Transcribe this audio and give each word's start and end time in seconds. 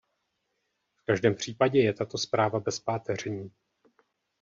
V 0.95 1.05
každém 1.05 1.35
případě 1.35 1.79
je 1.79 1.93
tato 1.93 2.17
zpráva 2.17 2.59
bezpáteřní. 2.59 3.51